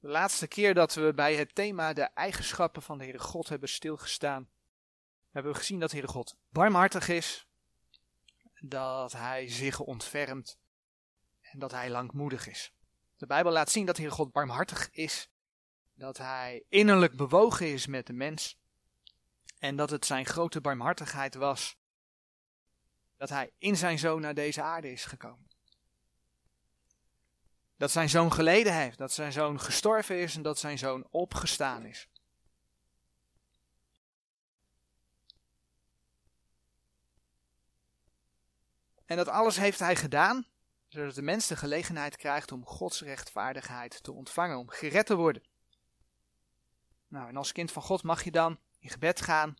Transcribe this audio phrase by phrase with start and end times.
[0.00, 3.68] De laatste keer dat we bij het thema de eigenschappen van de Heere God hebben
[3.68, 4.48] stilgestaan,
[5.30, 7.46] hebben we gezien dat de Heere God barmhartig is,
[8.60, 10.58] dat Hij zich ontfermt
[11.40, 12.72] en dat Hij langmoedig is.
[13.16, 15.30] De Bijbel laat zien dat de Heere God barmhartig is,
[15.94, 18.58] dat Hij innerlijk bewogen is met de mens
[19.58, 21.76] en dat het Zijn grote barmhartigheid was
[23.16, 25.47] dat Hij in Zijn Zoon naar deze aarde is gekomen.
[27.78, 31.84] Dat zijn zoon geleden heeft, dat zijn zoon gestorven is en dat zijn zoon opgestaan
[31.84, 32.08] is.
[39.04, 40.46] En dat alles heeft hij gedaan,
[40.88, 45.42] zodat de mens de gelegenheid krijgt om Gods rechtvaardigheid te ontvangen, om gered te worden.
[47.08, 49.56] Nou, en als kind van God mag je dan in gebed gaan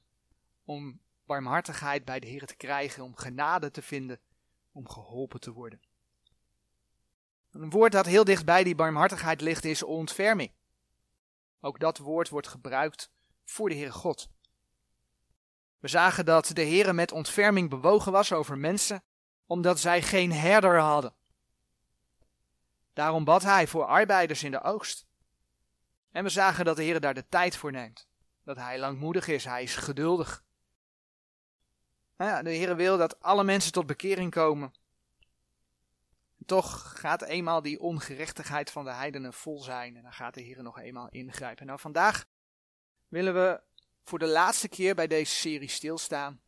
[0.65, 4.21] om barmhartigheid bij de Heer te krijgen, om genade te vinden,
[4.73, 5.81] om geholpen te worden.
[7.51, 10.53] Een woord dat heel dicht bij die barmhartigheid ligt is ontferming.
[11.61, 13.11] Ook dat woord wordt gebruikt
[13.45, 14.29] voor de Heere God.
[15.79, 19.03] We zagen dat de Heere met ontferming bewogen was over mensen,
[19.47, 21.15] omdat zij geen herder hadden.
[22.93, 25.07] Daarom bad hij voor arbeiders in de oogst.
[26.11, 28.09] En we zagen dat de Heer daar de tijd voor neemt.
[28.45, 30.45] Dat hij langmoedig is, hij is geduldig.
[32.17, 34.73] Nou ja, de Heer wil dat alle mensen tot bekering komen
[36.49, 39.97] toch gaat eenmaal die ongerechtigheid van de heidenen vol zijn.
[39.97, 41.67] En dan gaat de Heer nog eenmaal ingrijpen.
[41.67, 42.25] Nou, vandaag
[43.09, 43.61] willen we
[44.05, 46.41] voor de laatste keer bij deze serie stilstaan.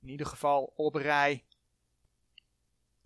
[0.00, 1.44] In ieder geval op rij.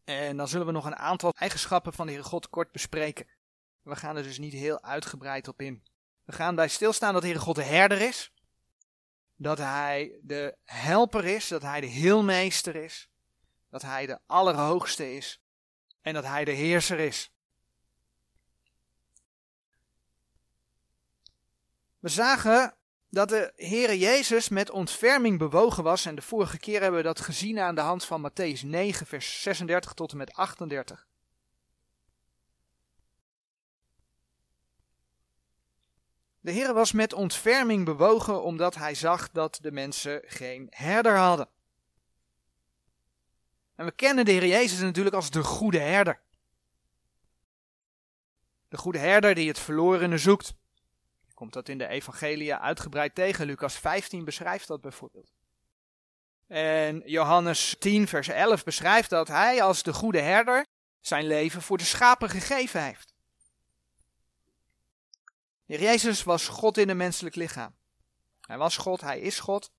[0.04, 3.26] En dan zullen we nog een aantal eigenschappen van de Heer God kort bespreken.
[3.82, 5.82] We gaan er dus niet heel uitgebreid op in.
[6.24, 8.32] We gaan bij stilstaan dat de Heer God de herder is.
[9.36, 13.08] Dat Hij de helper is, dat Hij de heelmeester is
[13.74, 15.40] dat Hij de Allerhoogste is
[16.02, 17.32] en dat Hij de Heerser is.
[21.98, 22.74] We zagen
[23.10, 27.20] dat de Heere Jezus met ontferming bewogen was en de vorige keer hebben we dat
[27.20, 31.06] gezien aan de hand van Matthäus 9 vers 36 tot en met 38.
[36.40, 41.48] De Heere was met ontferming bewogen omdat hij zag dat de mensen geen herder hadden.
[43.74, 46.20] En we kennen de Heer Jezus natuurlijk als de goede herder.
[48.68, 50.54] De goede herder die het verlorene zoekt.
[51.34, 53.46] komt dat in de evangelie uitgebreid tegen.
[53.46, 55.32] Lucas 15 beschrijft dat bijvoorbeeld.
[56.46, 60.66] En Johannes 10 vers 11 beschrijft dat hij als de goede herder
[61.00, 63.14] zijn leven voor de schapen gegeven heeft.
[65.66, 67.74] De Heer Jezus was God in een menselijk lichaam.
[68.40, 69.70] Hij was God, hij is God.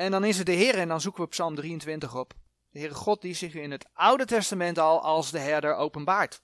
[0.00, 2.34] En dan is het de Heer, en dan zoeken we Psalm 23 op.
[2.70, 6.42] De Heere God die zich in het Oude Testament al als de herder openbaart.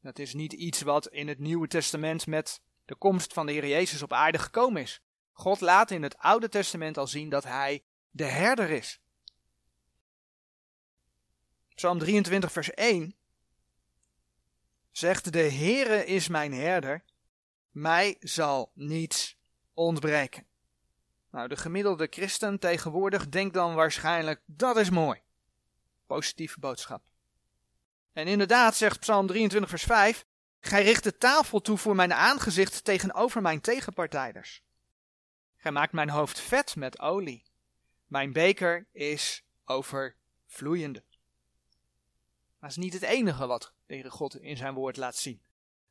[0.00, 3.66] Dat is niet iets wat in het Nieuwe Testament met de komst van de Heer
[3.66, 5.02] Jezus op aarde gekomen is.
[5.32, 9.00] God laat in het Oude Testament al zien dat Hij de herder is.
[11.74, 13.16] Psalm 23, vers 1
[14.90, 17.04] zegt: De Heere is mijn herder,
[17.76, 19.36] mij zal niets
[19.74, 20.46] ontbreken.
[21.30, 25.20] Nou, de gemiddelde christen tegenwoordig denkt dan waarschijnlijk, dat is mooi.
[26.06, 27.02] Positieve boodschap.
[28.12, 30.24] En inderdaad zegt Psalm 23 vers 5,
[30.60, 34.62] Gij richt de tafel toe voor mijn aangezicht tegenover mijn tegenpartijders.
[35.56, 37.44] Gij maakt mijn hoofd vet met olie.
[38.06, 41.04] Mijn beker is overvloeiende.
[42.60, 45.45] Dat is niet het enige wat de God in zijn woord laat zien.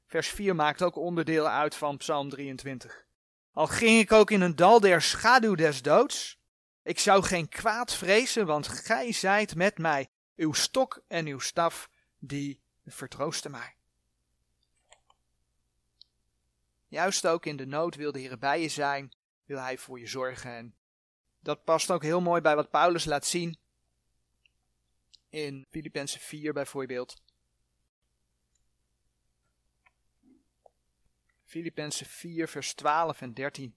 [0.06, 3.06] Vers 4 maakt ook onderdeel uit van Psalm 23.
[3.54, 6.40] Al ging ik ook in een dal der schaduw des doods,
[6.84, 11.90] ik zou geen kwaad vrezen, want gij zijt met mij, uw stok en uw staf,
[12.20, 13.76] die vertroosten mij.
[16.88, 19.14] Juist ook in de nood wil de Heer bij je zijn,
[19.46, 20.52] wil Hij voor je zorgen.
[20.52, 20.76] En
[21.40, 23.58] dat past ook heel mooi bij wat Paulus laat zien
[25.30, 27.22] in Filippenzen 4 bijvoorbeeld.
[31.56, 33.76] Filippenzen 4, vers 12 en 13.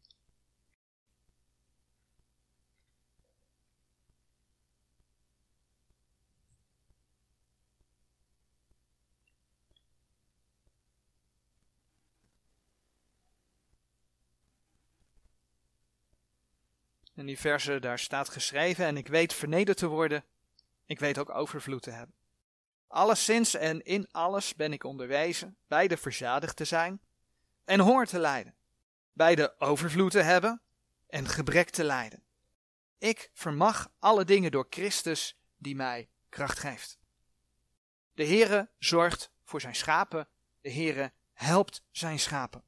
[17.14, 20.24] En die verse, daar staat geschreven, en ik weet vernederd te worden,
[20.86, 22.14] ik weet ook overvloed te hebben.
[22.86, 27.00] Alleszins en in alles ben ik onderwezen, beide verzadigd te zijn,
[27.68, 28.54] en honger te lijden,
[29.12, 30.62] beide overvloed te hebben
[31.06, 32.22] en gebrek te lijden.
[32.98, 36.98] Ik vermag alle dingen door Christus die mij kracht geeft.
[38.14, 40.28] De Heere zorgt voor zijn schapen.
[40.60, 42.62] De Heere helpt zijn schapen.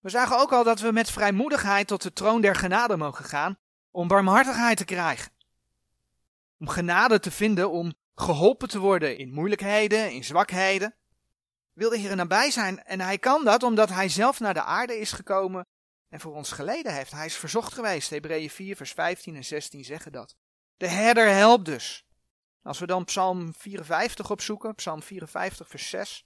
[0.00, 3.58] We zagen ook al dat we met vrijmoedigheid tot de troon der genade mogen gaan
[3.90, 5.32] om barmhartigheid te krijgen.
[6.58, 10.94] Om genade te vinden, om geholpen te worden in moeilijkheden, in zwakheden.
[11.72, 14.98] Wil de Heer nabij zijn en hij kan dat omdat hij zelf naar de aarde
[14.98, 15.66] is gekomen
[16.08, 17.12] en voor ons geleden heeft.
[17.12, 18.10] Hij is verzocht geweest.
[18.10, 20.36] Hebreeën 4 vers 15 en 16 zeggen dat.
[20.76, 22.04] De herder helpt dus.
[22.62, 26.24] Als we dan Psalm 54 opzoeken, Psalm 54 vers 6.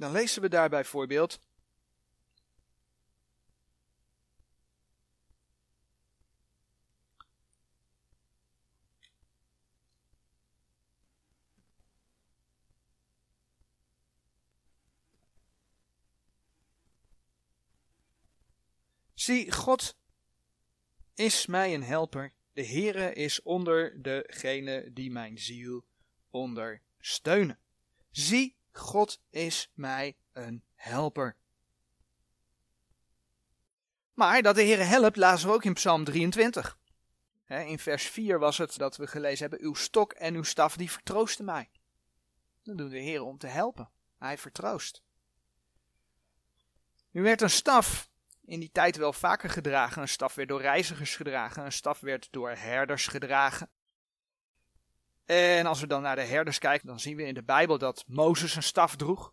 [0.00, 1.40] Dan lezen we daar bijvoorbeeld.
[19.14, 19.96] Zie, God
[21.14, 22.32] is mij een helper.
[22.52, 25.84] De Heere is onder degene die mijn ziel
[26.30, 27.58] ondersteunen.
[28.10, 31.36] Zie, God is mij een helper.
[34.14, 36.78] Maar dat de Heer helpt, lazen we ook in Psalm 23.
[37.46, 40.90] in vers 4 was het dat we gelezen hebben: Uw stok en uw staf die
[40.90, 41.70] vertroosten mij.
[42.62, 43.90] Dat doet de Heer om te helpen.
[44.18, 45.02] Hij vertroost.
[47.10, 48.10] Nu werd een staf
[48.44, 50.02] in die tijd wel vaker gedragen.
[50.02, 51.64] Een staf werd door reizigers gedragen.
[51.64, 53.70] Een staf werd door herders gedragen.
[55.30, 58.04] En als we dan naar de herders kijken, dan zien we in de Bijbel dat
[58.06, 59.32] Mozes een staf droeg.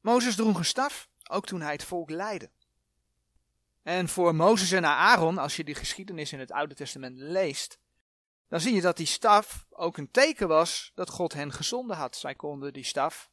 [0.00, 2.50] Mozes droeg een staf, ook toen hij het volk leidde.
[3.82, 7.78] En voor Mozes en Aaron, als je die geschiedenis in het Oude Testament leest,
[8.48, 12.16] dan zie je dat die staf ook een teken was dat God hen gezonden had.
[12.16, 13.30] Zij konden die staf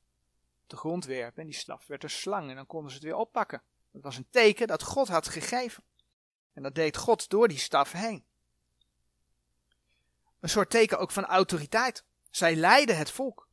[0.64, 3.06] op de grond werpen en die staf werd een slang en dan konden ze het
[3.06, 3.64] weer oppakken.
[3.92, 5.84] Dat was een teken dat God had gegeven.
[6.54, 8.26] En dat deed God door die staf heen.
[10.40, 12.04] Een soort teken ook van autoriteit.
[12.30, 13.48] Zij leidden het volk.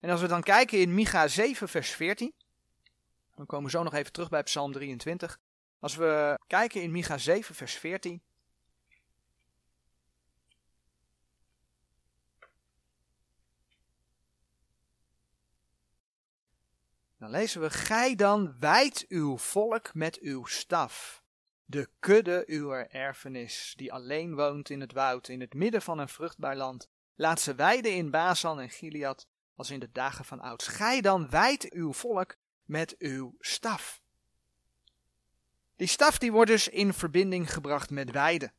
[0.00, 2.34] En als we dan kijken in Micha 7, vers 14.
[3.34, 5.40] Dan komen we zo nog even terug bij Psalm 23.
[5.78, 8.22] Als we kijken in Micha 7, vers 14.
[17.18, 21.21] Dan lezen we: Gij dan wijdt uw volk met uw staf
[21.72, 26.08] de kudde uwer erfenis, die alleen woont in het woud, in het midden van een
[26.08, 26.88] vruchtbaar land.
[27.14, 30.66] Laat ze weiden in Bazan en Gilead, als in de dagen van ouds.
[30.66, 34.02] Gij dan wijdt uw volk met uw staf.
[35.76, 38.52] Die staf die wordt dus in verbinding gebracht met weiden.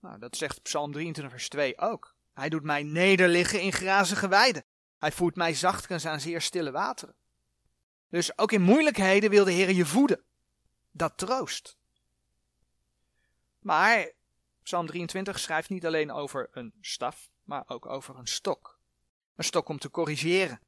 [0.00, 2.14] Nou, dat zegt Psalm 23 vers 2 ook.
[2.32, 4.64] Hij doet mij nederliggen in grazige weiden.
[4.98, 7.14] Hij voert mij zachtkens aan zeer stille wateren.
[8.08, 10.24] Dus ook in moeilijkheden wil de Heer je voeden.
[10.90, 11.76] Dat troost.
[13.64, 14.12] Maar
[14.62, 18.78] Psalm 23 schrijft niet alleen over een staf, maar ook over een stok.
[19.36, 20.60] Een stok om te corrigeren.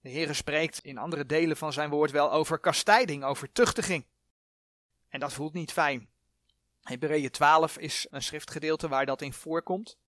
[0.00, 4.06] De Heere spreekt in andere delen van zijn woord wel over kastijding, over tuchtiging.
[5.08, 6.10] En dat voelt niet fijn.
[6.82, 9.98] Hebreeën 12 is een schriftgedeelte waar dat in voorkomt.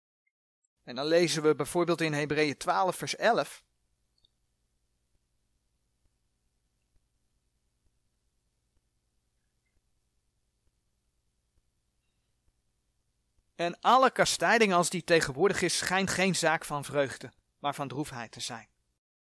[0.85, 3.63] En dan lezen we bijvoorbeeld in Hebreeën 12 vers 11.
[13.61, 18.33] En alle kastijding als die tegenwoordig is, schijnt geen zaak van vreugde, maar van droefheid
[18.33, 18.69] te zijn.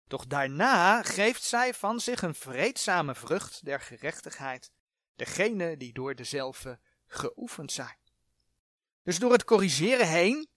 [0.08, 4.72] Doch daarna geeft zij van zich een vreedzame vrucht der gerechtigheid,
[5.16, 7.98] degene die door dezelfde geoefend zijn.
[9.04, 10.48] Dus door het corrigeren heen,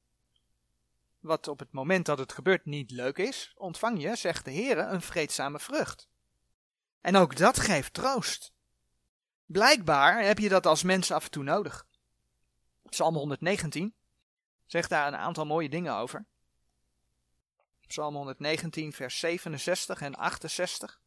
[1.20, 4.78] wat op het moment dat het gebeurt niet leuk is, ontvang je, zegt de Heer,
[4.78, 6.08] een vreedzame vrucht.
[7.00, 8.52] En ook dat geeft troost.
[9.46, 11.86] Blijkbaar heb je dat als mens af en toe nodig.
[12.92, 13.94] Psalm 119
[14.66, 16.26] zegt daar een aantal mooie dingen over.
[17.86, 21.00] Psalm 119, vers 67 en 68.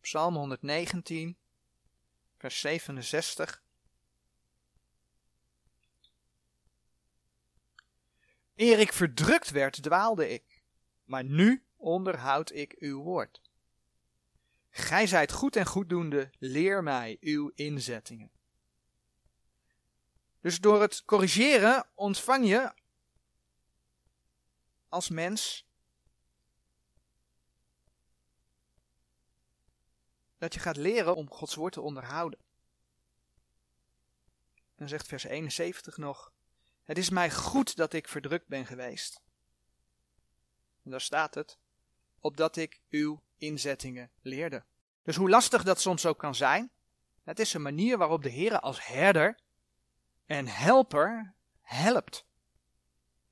[0.00, 1.36] Psalm 119,
[2.36, 3.64] vers 67.
[8.56, 10.62] Eer ik verdrukt werd, dwaalde ik,
[11.04, 13.40] maar nu onderhoud ik uw woord.
[14.70, 18.30] Gij zijt goed en goeddoende, leer mij uw inzettingen.
[20.40, 22.74] Dus door het corrigeren ontvang je
[24.88, 25.66] als mens
[30.38, 32.40] dat je gaat leren om Gods woord te onderhouden.
[34.74, 36.32] Dan zegt vers 71 nog:
[36.86, 39.20] Het is mij goed dat ik verdrukt ben geweest.
[40.82, 41.58] En daar staat het,
[42.20, 44.64] opdat ik uw inzettingen leerde.
[45.02, 46.70] Dus hoe lastig dat soms ook kan zijn,
[47.22, 49.38] het is een manier waarop de Heer als herder
[50.26, 52.26] en helper helpt.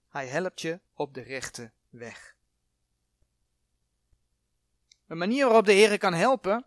[0.09, 2.37] Hij helpt je op de rechte weg.
[5.07, 6.67] Een manier waarop de Heer kan helpen,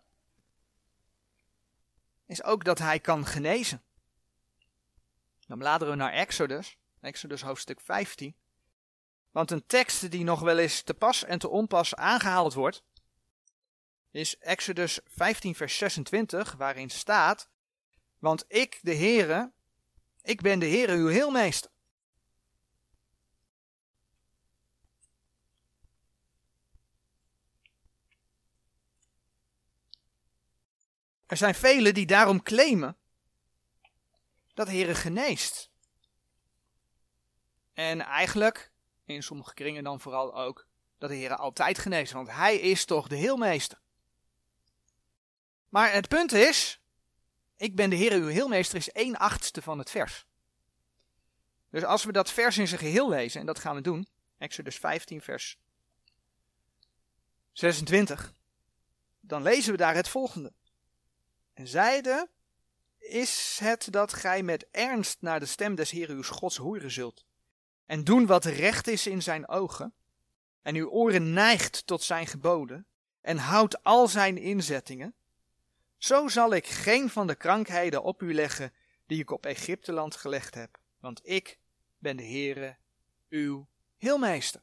[2.26, 3.82] is ook dat hij kan genezen.
[5.46, 8.34] Dan bladeren we naar Exodus, Exodus hoofdstuk 15.
[9.30, 12.82] Want een tekst die nog wel eens te pas en te onpas aangehaald wordt,
[14.10, 17.48] is Exodus 15 vers 26, waarin staat,
[18.18, 19.52] want ik, de Heere,
[20.22, 21.70] ik ben de Heere uw heelmeester.
[31.26, 32.96] Er zijn velen die daarom claimen
[34.54, 35.67] dat de Heer geneest.
[37.78, 38.70] En eigenlijk,
[39.04, 40.66] in sommige kringen dan vooral ook,
[40.98, 43.80] dat de Heer altijd geneest, want Hij is toch de heelmeester.
[45.68, 46.80] Maar het punt is,
[47.56, 50.26] ik ben de Heer uw heelmeester is 1 achtste van het vers.
[51.70, 54.08] Dus als we dat vers in zijn geheel lezen, en dat gaan we doen,
[54.38, 55.58] Exodus 15 vers
[57.52, 58.34] 26,
[59.20, 60.52] dan lezen we daar het volgende.
[61.54, 62.30] En zeide,
[62.98, 67.26] is het dat gij met ernst naar de stem des Heer uw Gods horen zult,
[67.88, 69.94] en doen wat recht is in zijn ogen,
[70.62, 72.86] en uw oren neigt tot zijn geboden,
[73.20, 75.14] en houdt al zijn inzettingen,
[75.96, 78.72] zo zal ik geen van de krankheden op u leggen
[79.06, 81.58] die ik op Egypteland gelegd heb, want ik
[81.98, 82.76] ben de Heere,
[83.28, 84.62] uw heelmeester.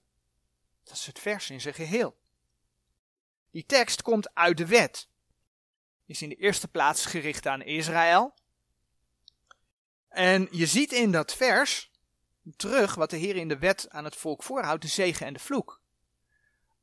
[0.84, 2.18] Dat is het vers in zijn geheel.
[3.52, 5.08] Die tekst komt uit de wet
[6.06, 8.34] is in de eerste plaats gericht aan Israël.
[10.08, 11.94] En je ziet in dat vers
[12.56, 15.40] terug wat de Heer in de wet aan het volk voorhoudt, de zegen en de
[15.40, 15.82] vloek.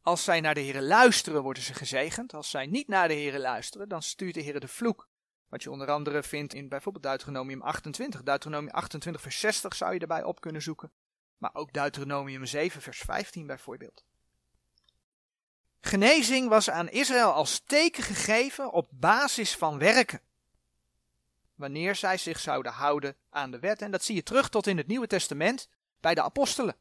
[0.02, 2.34] Als zij naar de Heer luisteren, worden ze gezegend.
[2.34, 5.08] Als zij niet naar de Heer luisteren, dan stuurt de Heer de vloek.
[5.48, 8.22] Wat je onder andere vindt in bijvoorbeeld Deuteronomium 28.
[8.22, 10.90] Deuteronomium 28 vers 60 zou je erbij op kunnen zoeken.
[11.38, 14.04] Maar ook Deuteronomium 7 vers 15 bijvoorbeeld.
[15.80, 20.20] Genezing was aan Israël als teken gegeven op basis van werken.
[21.62, 23.82] Wanneer zij zich zouden houden aan de wet.
[23.82, 25.68] En dat zie je terug tot in het Nieuwe Testament
[26.00, 26.76] bij de apostelen.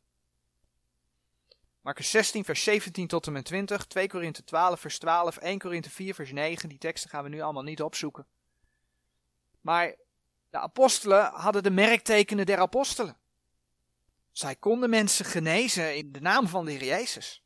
[1.82, 5.90] Marcus 16, vers 17 tot en met 20, 2 Korinthe 12, vers 12, 1 Korinthe
[5.90, 6.70] 4, vers 9.
[6.70, 8.28] Die teksten gaan we nu allemaal niet opzoeken.
[9.62, 9.96] Maar
[10.50, 13.18] de apostelen hadden de merktekenen der apostelen.
[14.32, 17.44] Zij konden mensen genezen in de naam van de Heer Jezus.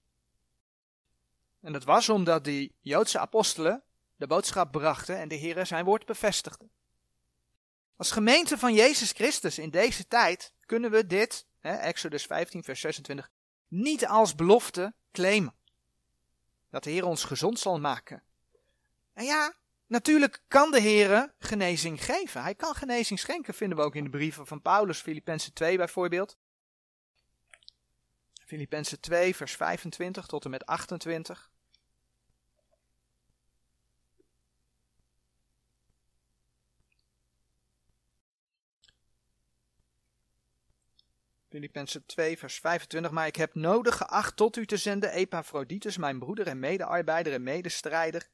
[1.61, 3.83] En dat was omdat die Joodse apostelen
[4.15, 6.69] de boodschap brachten en de Heer zijn woord bevestigde.
[7.97, 12.79] Als gemeente van Jezus Christus in deze tijd kunnen we dit, hè, Exodus 15, vers
[12.79, 13.29] 26,
[13.67, 15.53] niet als belofte claimen.
[16.69, 18.23] Dat de Heer ons gezond zal maken.
[19.13, 19.53] En ja,
[19.87, 22.41] natuurlijk kan de Heer genezing geven.
[22.41, 26.37] Hij kan genezing schenken, vinden we ook in de brieven van Paulus, Filippenzen 2 bijvoorbeeld.
[28.45, 31.51] Filippenzen 2, vers 25 tot en met 28.
[41.55, 43.11] Filippenzen 2, vers 25.
[43.11, 47.43] Maar ik heb nodig geacht tot u te zenden Epaphroditus, mijn broeder en medearbeider en
[47.43, 48.29] medestrijder.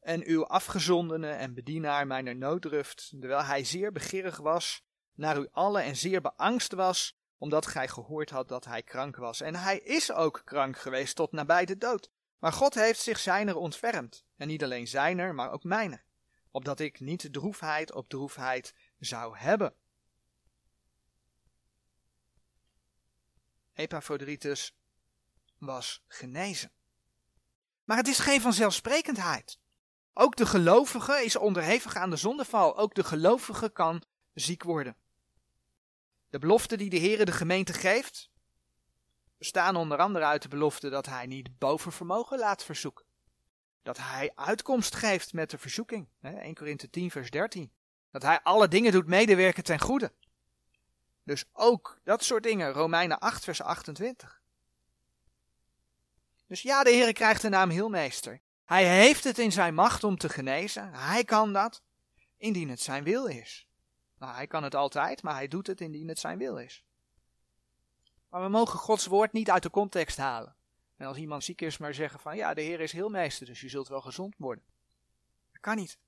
[0.00, 4.84] En uw afgezondene en bedienaar mijner nooddruft, terwijl hij zeer begeerig was
[5.14, 9.40] naar u allen en zeer beangst was, omdat gij gehoord had dat hij krank was.
[9.40, 12.10] En hij is ook krank geweest tot nabij de dood.
[12.38, 14.24] Maar God heeft zich zijner ontfermd.
[14.36, 16.04] En niet alleen zijner, maar ook mijner.
[16.50, 19.74] Opdat ik niet droefheid op droefheid zou hebben.
[23.82, 24.74] Epaphroditus
[25.58, 26.70] was genezen.
[27.84, 29.58] Maar het is geen vanzelfsprekendheid.
[30.14, 32.76] Ook de gelovige is onderhevig aan de zondeval.
[32.76, 34.02] Ook de gelovige kan
[34.34, 34.96] ziek worden.
[36.30, 38.30] De belofte die de Heer de gemeente geeft,
[39.38, 43.04] bestaan onder andere uit de belofte dat hij niet boven vermogen laat verzoeken.
[43.82, 46.08] Dat hij uitkomst geeft met de verzoeking.
[46.20, 47.72] 1 Korinthe 10 vers 13.
[48.10, 50.12] Dat hij alle dingen doet medewerken ten goede.
[51.24, 54.40] Dus ook dat soort dingen, Romeinen 8, vers 28.
[56.46, 58.40] Dus ja, de Heer krijgt de naam Heelmeester.
[58.64, 60.94] Hij heeft het in zijn macht om te genezen.
[60.94, 61.82] Hij kan dat,
[62.36, 63.66] indien het zijn wil is.
[64.18, 66.84] Nou, hij kan het altijd, maar hij doet het indien het zijn wil is.
[68.28, 70.56] Maar we mogen Gods woord niet uit de context halen.
[70.96, 73.60] En als iemand ziek is, maar zeggen van ja, de Heer is heel meester, dus
[73.60, 74.64] je zult wel gezond worden.
[75.52, 75.98] Dat kan niet.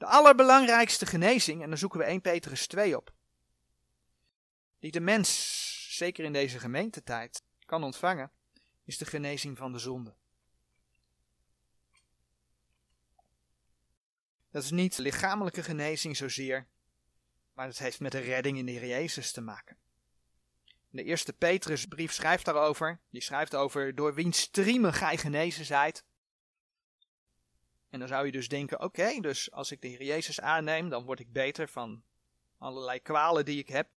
[0.00, 3.12] De allerbelangrijkste genezing, en dan zoeken we 1 Petrus 2 op,
[4.78, 8.30] die de mens, zeker in deze gemeentetijd, kan ontvangen,
[8.84, 10.14] is de genezing van de zonde.
[14.50, 16.66] Dat is niet lichamelijke genezing zozeer,
[17.52, 19.76] maar het heeft met de redding in de Heer Jezus te maken.
[20.90, 23.00] De eerste Petrusbrief schrijft daarover.
[23.10, 26.04] Die schrijft over door wiens striemen gij genezen zijt.
[27.90, 31.04] En dan zou je dus denken, oké, dus als ik de Heer Jezus aanneem, dan
[31.04, 32.02] word ik beter van
[32.58, 33.88] allerlei kwalen die ik heb.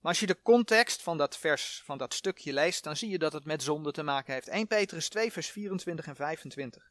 [0.00, 3.18] Maar als je de context van dat vers, van dat stukje leest, dan zie je
[3.18, 4.48] dat het met zonde te maken heeft.
[4.48, 6.90] 1 Petrus 2, vers 24 en 25.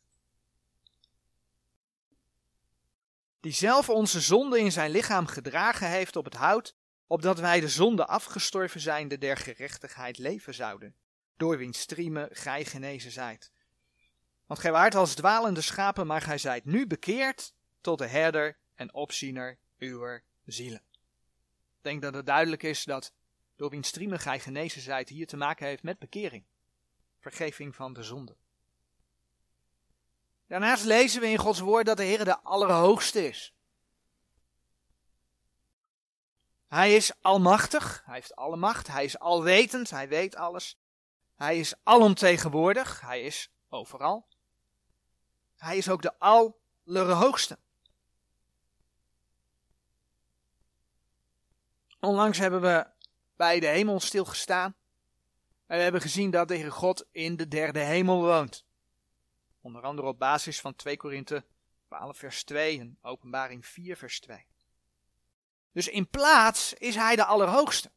[3.40, 6.76] Die zelf onze zonde in zijn lichaam gedragen heeft op het hout,
[7.08, 10.96] opdat wij de zonde afgestorven zijnde der gerechtigheid leven zouden,
[11.38, 13.52] door wiens striemen gij genezen zijt.
[14.46, 18.94] Want gij waart als dwalende schapen, maar gij zijt nu bekeerd tot de herder en
[18.94, 20.82] opziener uwer zielen.
[21.78, 23.14] Ik denk dat het duidelijk is dat
[23.56, 26.44] door wiens striemen gij genezen zijt hier te maken heeft met bekering,
[27.20, 28.36] vergeving van de zonde.
[30.48, 33.54] Daarnaast lezen we in Gods woord dat de Heer de Allerhoogste is.
[36.68, 40.78] Hij is almachtig, hij heeft alle macht, hij is alwetend, hij weet alles.
[41.36, 44.28] Hij is alomtegenwoordig, hij is overal.
[45.66, 47.58] Hij is ook de Allerhoogste.
[52.00, 52.88] Onlangs hebben we
[53.36, 54.76] bij de hemel stilgestaan.
[55.66, 58.66] En we hebben gezien dat de Heer God in de derde hemel woont.
[59.62, 61.46] Onder andere op basis van 2 Korinthe
[61.88, 64.46] 12 vers 2 en Openbaring 4 vers 2.
[65.72, 67.92] Dus in plaats is hij de Allerhoogste.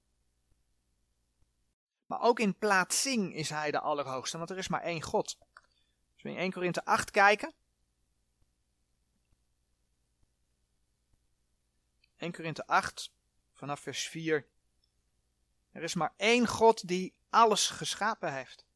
[2.07, 5.39] Maar ook in plaatsing is hij de Allerhoogste, want er is maar één God.
[6.13, 7.57] Als we in 1 Korinthe 8 kijken.
[12.19, 13.13] 1 Korinthe 8,
[13.53, 14.47] vanaf vers 4.
[15.73, 18.67] Er is maar één God die alles geschapen heeft.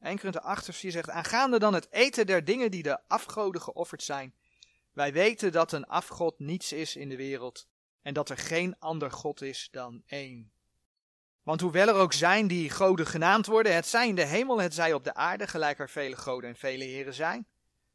[0.00, 3.60] 1 Korinthe 8 vers 4 zegt, aangaande dan het eten der dingen die de afgoden
[3.60, 4.34] geofferd zijn.
[4.92, 7.68] Wij weten dat een afgod niets is in de wereld
[8.02, 10.52] en dat er geen ander God is dan één.
[11.42, 14.74] Want hoewel er ook zijn die goden genaamd worden, het zij in de hemel, het
[14.74, 17.46] zij op de aarde, gelijk er vele goden en vele heren zijn.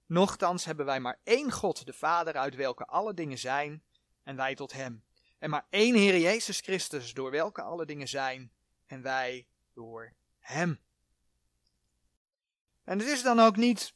[0.06, 3.84] Nochtans hebben wij maar één God, de Vader, uit welke alle dingen zijn,
[4.24, 5.04] en wij tot hem.
[5.40, 8.52] En maar één Heer Jezus Christus, door welke alle dingen zijn,
[8.86, 10.80] en wij door hem.
[12.84, 13.94] En het is dan ook niet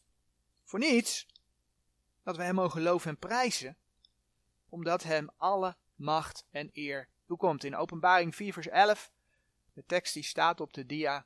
[0.63, 1.27] voor niets
[2.23, 3.77] dat we hem mogen loven en prijzen,
[4.69, 7.63] omdat hem alle macht en eer toekomt.
[7.63, 9.11] In Openbaring 4 vers 11,
[9.73, 11.25] de tekst die staat op de dia,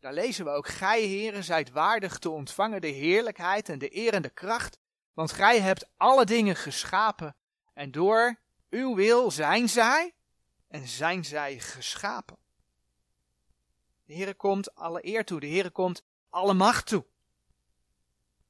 [0.00, 4.12] daar lezen we ook, Gij heren zijt waardig te ontvangen de heerlijkheid en de eer
[4.14, 4.78] en de kracht,
[5.12, 7.36] want gij hebt alle dingen geschapen
[7.74, 10.14] en door uw wil zijn zij
[10.68, 12.36] en zijn zij geschapen.
[14.04, 17.06] De Heere komt alle eer toe, de Heere komt alle macht toe.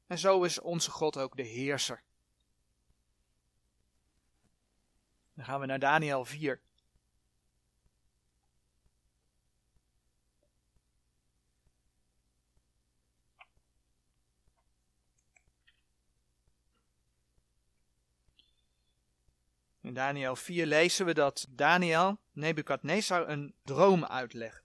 [0.06, 2.02] En zo is onze God ook de heerser.
[5.34, 6.60] Dan gaan we naar Daniel 4.
[19.90, 24.62] In Daniel 4 lezen we dat Daniel Nebukadnezar een droom uitlegt.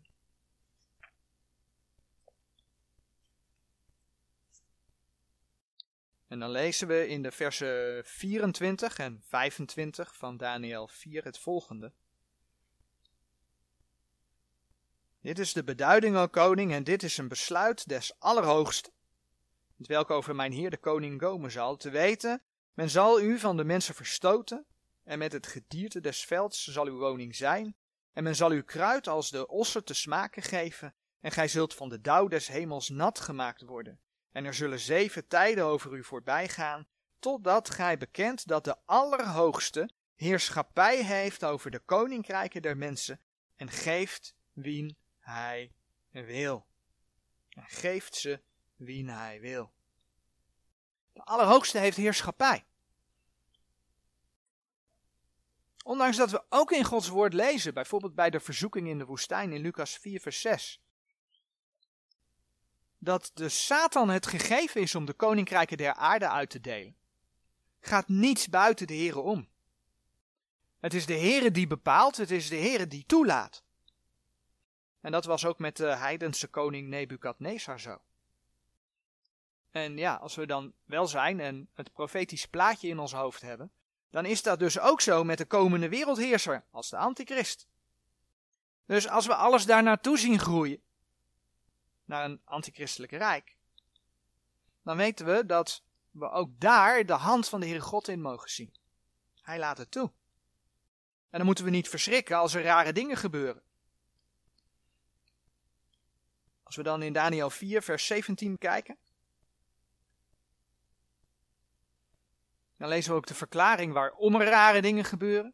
[6.27, 11.91] En dan lezen we in de versen 24 en 25 van Daniel 4 het volgende.
[15.21, 18.93] Dit is de beduiding, o koning, en dit is een besluit des Allerhoogsten,
[19.77, 22.41] het welk over mijn heer de koning komen zal, te weten,
[22.73, 24.65] men zal u van de mensen verstoten,
[25.05, 27.75] en met het gedierte des velds zal uw woning zijn,
[28.13, 31.89] en men zal uw kruid als de ossen te smaken geven, en gij zult van
[31.89, 33.99] de dauw des hemels nat gemaakt worden.
[34.31, 36.87] En er zullen zeven tijden over u voorbij gaan,
[37.19, 43.19] totdat gij bekent dat de Allerhoogste heerschappij heeft over de koninkrijken der mensen
[43.55, 45.71] en geeft wien hij
[46.09, 46.67] wil.
[47.49, 48.41] En geeft ze
[48.75, 49.73] wien hij wil.
[51.13, 52.65] De Allerhoogste heeft heerschappij.
[55.85, 59.51] Ondanks dat we ook in Gods woord lezen, bijvoorbeeld bij de verzoeking in de woestijn
[59.51, 60.81] in Lucas 4, vers 6,
[62.97, 66.95] dat de Satan het gegeven is om de koninkrijken der aarde uit te delen,
[67.79, 69.47] gaat niets buiten de Here om.
[70.79, 73.63] Het is de Heere die bepaalt, het is de Heere die toelaat.
[75.01, 78.01] En dat was ook met de heidense koning Nebukadnezar zo.
[79.71, 83.71] En ja, als we dan wel zijn en het profetisch plaatje in ons hoofd hebben,
[84.09, 87.67] dan is dat dus ook zo met de komende wereldheerser, als de antichrist.
[88.85, 90.81] Dus als we alles daar naartoe zien groeien,
[92.05, 93.55] naar een antichristelijk rijk,
[94.83, 98.49] dan weten we dat we ook daar de hand van de Heere God in mogen
[98.49, 98.73] zien.
[99.41, 100.11] Hij laat het toe.
[101.29, 103.61] En dan moeten we niet verschrikken als er rare dingen gebeuren.
[106.63, 108.97] Als we dan in Daniel 4, vers 17 kijken.
[112.77, 115.53] Dan lezen we ook de verklaring waarom er rare dingen gebeuren.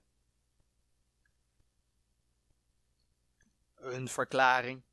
[3.76, 4.84] Een verklaring.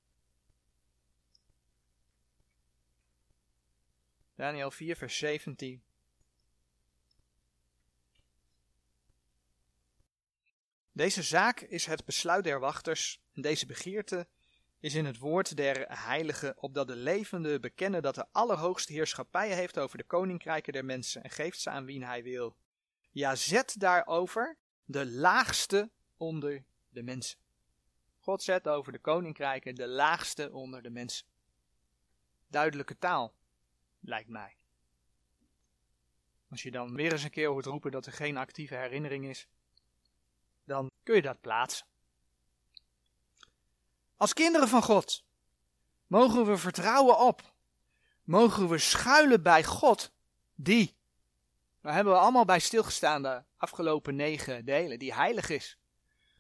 [4.34, 5.82] Daniel 4, vers 17.
[10.92, 14.28] Deze zaak is het besluit der wachters, en deze begeerte
[14.80, 19.78] is in het woord der heiligen, opdat de levende bekennen dat de Allerhoogste heerschappij heeft
[19.78, 22.56] over de koninkrijken der mensen en geeft ze aan wie hij wil.
[23.10, 27.38] Ja, zet daarover de laagste onder de mensen.
[28.18, 31.26] God zet over de koninkrijken de laagste onder de mensen.
[32.46, 33.34] Duidelijke taal,
[34.00, 34.56] lijkt mij.
[36.50, 39.46] Als je dan weer eens een keer hoort roepen dat er geen actieve herinnering is,
[40.64, 41.86] dan kun je dat plaatsen.
[44.18, 45.24] Als kinderen van God
[46.06, 47.54] mogen we vertrouwen op,
[48.24, 50.12] mogen we schuilen bij God,
[50.54, 50.96] die,
[51.82, 55.78] daar hebben we allemaal bij stilgestaan de afgelopen negen delen, die heilig is.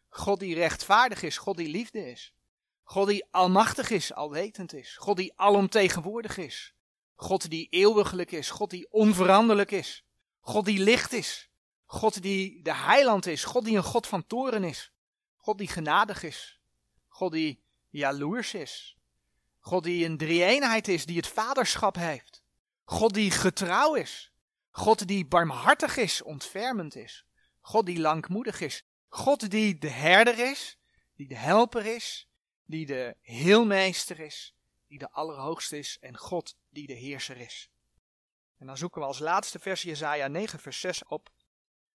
[0.08, 2.34] God die rechtvaardig is, God die liefde is.
[2.82, 4.96] God die almachtig is, alwetend is.
[4.96, 6.74] God die alomtegenwoordig is.
[7.14, 8.50] God die eeuwiglijk is.
[8.50, 10.04] God die onveranderlijk is.
[10.40, 11.50] God die licht is.
[11.84, 13.44] God die de heiland is.
[13.44, 14.92] God die een God van toren is.
[15.36, 16.60] God die genadig is.
[17.08, 18.96] God die jaloers is.
[19.58, 22.42] God die een drie-eenheid is, die het vaderschap heeft.
[22.84, 24.32] God die getrouw is.
[24.70, 27.24] God die barmhartig is, ontfermend is.
[27.60, 28.84] God die langmoedig is.
[29.08, 30.78] God die de herder is,
[31.14, 32.28] die de helper is,
[32.64, 34.54] die de heelmeester is,
[34.86, 37.70] die de allerhoogste is en God die de heerser is.
[38.58, 41.30] En dan zoeken we als laatste vers Jesaja 9 vers 6 op.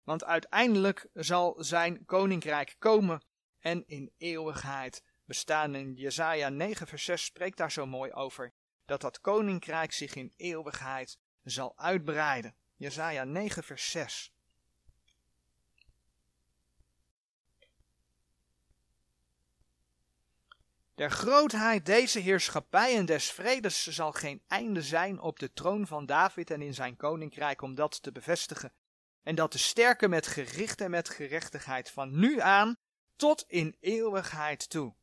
[0.03, 3.23] Want uiteindelijk zal zijn koninkrijk komen
[3.59, 5.73] en in eeuwigheid bestaan.
[5.73, 8.53] En Jesaja 9 vers 6 spreekt daar zo mooi over.
[8.85, 12.55] Dat dat koninkrijk zich in eeuwigheid zal uitbreiden.
[12.75, 14.33] Jesaja 9 vers 6.
[20.95, 26.05] Der grootheid deze heerschappij en des vredes zal geen einde zijn op de troon van
[26.05, 28.73] David en in zijn koninkrijk om dat te bevestigen.
[29.23, 32.77] En dat te sterken met gericht en met gerechtigheid van nu aan
[33.15, 34.95] tot in eeuwigheid toe.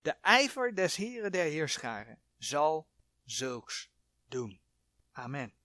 [0.00, 2.88] De ijver des Heren der Heerscharen zal
[3.24, 3.90] zulks
[4.28, 4.60] doen.
[5.12, 5.57] Amen.